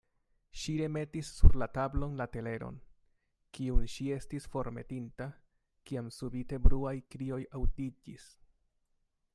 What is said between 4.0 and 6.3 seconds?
estis formetinta, kiam